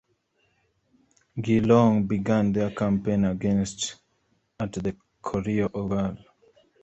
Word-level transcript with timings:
Geelong 1.39 2.07
began 2.07 2.51
their 2.51 2.71
campaign 2.71 3.23
against 3.25 3.97
at 4.59 4.73
the 4.73 4.95
Corio 5.21 5.69
Oval. 5.75 6.17